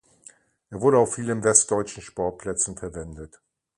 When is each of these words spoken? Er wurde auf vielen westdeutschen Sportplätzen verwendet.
Er 0.71 0.81
wurde 0.81 0.97
auf 0.97 1.13
vielen 1.13 1.43
westdeutschen 1.43 2.01
Sportplätzen 2.01 2.75
verwendet. 2.75 3.39